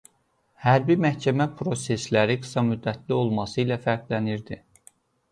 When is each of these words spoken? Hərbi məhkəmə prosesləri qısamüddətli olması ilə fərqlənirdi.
Hərbi 0.67 0.93
məhkəmə 1.01 1.45
prosesləri 1.59 2.37
qısamüddətli 2.45 3.15
olması 3.19 3.61
ilə 3.65 3.77
fərqlənirdi. 3.85 4.59